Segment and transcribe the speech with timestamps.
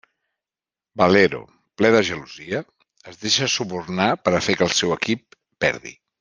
[1.01, 1.41] Valero,
[1.81, 2.63] ple de gelosia,
[3.13, 5.97] es deixa subornar per a fer que el seu equip perdi.